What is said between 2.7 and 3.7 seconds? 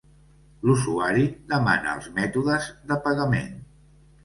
de pagament.